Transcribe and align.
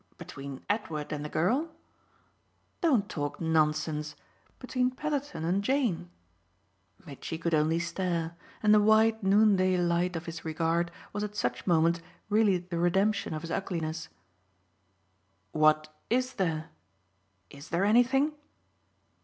"Between 0.17 0.65
Edward 0.67 1.11
and 1.13 1.23
the 1.23 1.29
girl?" 1.29 1.69
"Don't 2.81 3.07
talk 3.07 3.39
nonsense. 3.39 4.15
Between 4.57 4.89
Petherton 4.89 5.45
and 5.45 5.63
Jane." 5.63 6.09
Mitchy 7.05 7.37
could 7.37 7.53
only 7.53 7.77
stare, 7.77 8.35
and 8.63 8.73
the 8.73 8.79
wide 8.81 9.21
noonday 9.21 9.77
light 9.77 10.15
of 10.15 10.25
his 10.25 10.43
regard 10.43 10.89
was 11.13 11.23
at 11.23 11.35
such 11.35 11.67
moments 11.67 12.01
really 12.29 12.57
the 12.57 12.79
redemption 12.79 13.35
of 13.35 13.43
his 13.43 13.51
ugliness. 13.51 14.09
"What 15.51 15.95
'is' 16.09 16.33
there? 16.33 16.71
Is 17.51 17.69
there 17.69 17.85
anything?" 17.85 18.33